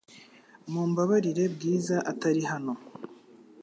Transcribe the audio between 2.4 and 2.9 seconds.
hano.